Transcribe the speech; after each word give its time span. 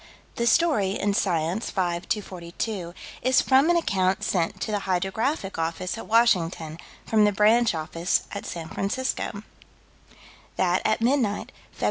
The 0.37 0.47
story, 0.47 0.93
in 0.99 1.13
Science, 1.13 1.69
5 1.69 2.09
242, 2.09 2.95
is 3.21 3.39
from 3.39 3.69
an 3.69 3.77
account 3.77 4.23
sent 4.23 4.59
to 4.61 4.71
the 4.71 4.79
Hydrographic 4.89 5.59
Office, 5.59 5.95
at 5.95 6.07
Washington, 6.07 6.79
from 7.05 7.23
the 7.23 7.31
branch 7.31 7.75
office, 7.75 8.23
at 8.31 8.47
San 8.47 8.69
Francisco: 8.69 9.43
That, 10.55 10.81
at 10.85 11.01
midnight, 11.03 11.51
Feb. 11.77 11.79